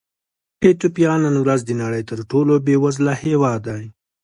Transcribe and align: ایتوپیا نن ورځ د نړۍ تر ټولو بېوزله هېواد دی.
ایتوپیا 0.63 1.13
نن 1.23 1.35
ورځ 1.43 1.59
د 1.65 1.71
نړۍ 1.81 2.03
تر 2.09 2.19
ټولو 2.31 2.53
بېوزله 2.65 3.13
هېواد 3.23 3.61
دی. 3.69 3.85